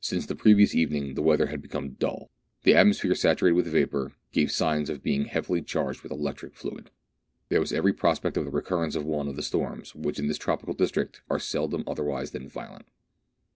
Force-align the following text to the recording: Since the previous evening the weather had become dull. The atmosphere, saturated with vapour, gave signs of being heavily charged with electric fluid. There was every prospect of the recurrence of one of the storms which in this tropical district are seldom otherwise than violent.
Since 0.00 0.26
the 0.26 0.36
previous 0.36 0.76
evening 0.76 1.14
the 1.14 1.22
weather 1.22 1.46
had 1.46 1.60
become 1.60 1.94
dull. 1.94 2.30
The 2.62 2.76
atmosphere, 2.76 3.16
saturated 3.16 3.54
with 3.54 3.66
vapour, 3.66 4.12
gave 4.30 4.52
signs 4.52 4.88
of 4.88 5.02
being 5.02 5.24
heavily 5.24 5.60
charged 5.60 6.02
with 6.04 6.12
electric 6.12 6.54
fluid. 6.54 6.92
There 7.48 7.58
was 7.58 7.72
every 7.72 7.92
prospect 7.92 8.36
of 8.36 8.44
the 8.44 8.52
recurrence 8.52 8.94
of 8.94 9.04
one 9.04 9.26
of 9.26 9.34
the 9.34 9.42
storms 9.42 9.92
which 9.96 10.20
in 10.20 10.28
this 10.28 10.38
tropical 10.38 10.74
district 10.74 11.22
are 11.28 11.40
seldom 11.40 11.82
otherwise 11.88 12.30
than 12.30 12.48
violent. 12.48 12.86